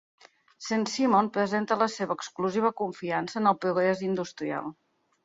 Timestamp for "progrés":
3.67-4.03